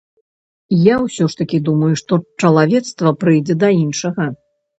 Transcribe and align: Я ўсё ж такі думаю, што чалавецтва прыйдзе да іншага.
Я 0.75 0.95
ўсё 1.03 1.27
ж 1.33 1.37
такі 1.41 1.59
думаю, 1.67 1.89
што 2.01 2.19
чалавецтва 2.45 3.15
прыйдзе 3.21 3.59
да 3.67 3.71
іншага. 3.85 4.29